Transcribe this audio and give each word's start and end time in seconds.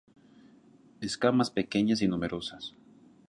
Escamas 0.99 1.51
pequeñas 1.51 2.01
y 2.01 2.07
numerosas. 2.07 2.73